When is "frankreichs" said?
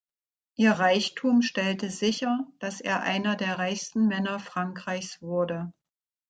4.39-5.21